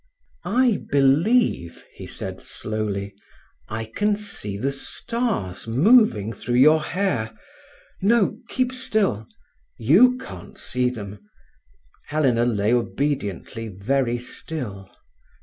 "I 0.43 0.81
believe," 0.89 1.83
he 1.93 2.07
said 2.07 2.41
slowly, 2.41 3.13
"I 3.67 3.85
can 3.85 4.15
see 4.15 4.57
the 4.57 4.71
stars 4.71 5.67
moving 5.67 6.33
through 6.33 6.55
your 6.55 6.81
hair. 6.81 7.37
No, 8.01 8.39
keep 8.49 8.73
still, 8.73 9.27
you 9.77 10.17
can't 10.17 10.57
see 10.57 10.89
them." 10.89 11.19
Helena 12.07 12.45
lay 12.45 12.73
obediently 12.73 13.67
very 13.67 14.17
still. 14.17 14.89